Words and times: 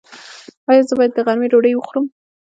ایا 0.69 0.81
زه 0.87 0.93
باید 0.97 1.11
د 1.15 1.19
غرمې 1.25 1.47
ډوډۍ 1.51 1.73
وخورم؟ 1.75 2.05